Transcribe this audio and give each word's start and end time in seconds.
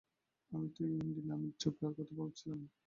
আমি 0.51 0.67
তো 0.75 0.81
ঐ 0.83 0.91
অ্যান্ডি 0.91 1.21
নামের 1.23 1.53
ছোকরার 1.61 1.93
কথা 1.97 2.13
ভাবছিলাম। 2.19 2.59